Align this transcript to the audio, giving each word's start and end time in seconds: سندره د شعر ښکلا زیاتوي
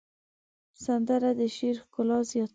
سندره 0.83 1.31
د 1.39 1.41
شعر 1.55 1.75
ښکلا 1.83 2.17
زیاتوي 2.29 2.49